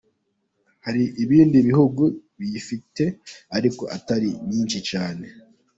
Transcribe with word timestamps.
Hari 0.85 1.03
ibindi 1.23 1.57
bihugu 1.69 2.03
biyifite 2.39 3.03
ariko 3.57 3.83
atari 3.95 4.29
nyinshi 4.49 4.77
cyane. 4.89 5.25